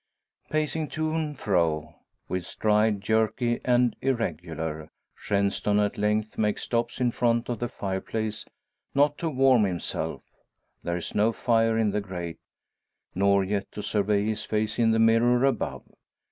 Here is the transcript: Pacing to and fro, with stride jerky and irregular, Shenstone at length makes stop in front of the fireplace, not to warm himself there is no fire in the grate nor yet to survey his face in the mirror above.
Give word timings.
Pacing 0.49 0.87
to 0.87 1.11
and 1.11 1.37
fro, 1.37 1.93
with 2.27 2.43
stride 2.47 3.01
jerky 3.01 3.61
and 3.63 3.95
irregular, 4.01 4.89
Shenstone 5.13 5.79
at 5.79 5.95
length 5.95 6.39
makes 6.39 6.63
stop 6.63 6.89
in 6.99 7.11
front 7.11 7.49
of 7.49 7.59
the 7.59 7.67
fireplace, 7.69 8.43
not 8.95 9.19
to 9.19 9.29
warm 9.29 9.63
himself 9.63 10.23
there 10.81 10.97
is 10.97 11.13
no 11.13 11.31
fire 11.31 11.77
in 11.77 11.91
the 11.91 12.01
grate 12.01 12.39
nor 13.13 13.43
yet 13.43 13.71
to 13.73 13.83
survey 13.83 14.25
his 14.25 14.43
face 14.43 14.79
in 14.79 14.89
the 14.89 14.97
mirror 14.97 15.45
above. 15.45 15.83